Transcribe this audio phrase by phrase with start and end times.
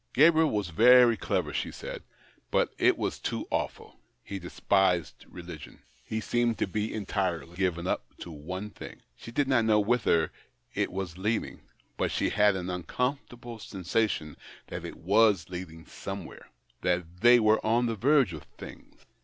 [0.13, 2.01] Gabriel was very clever, she said,
[2.51, 5.83] Ijut it was too awful— he despised religion.
[6.03, 9.03] He seemed to be entirely given up to one thing.
[9.21, 10.31] 8he did not know whither
[10.73, 11.61] it was leading,
[11.97, 14.37] but she had an uncomfortable sensation
[14.69, 16.49] that it was leading somewhere—
[16.81, 19.05] that they were on the vero e of thina s.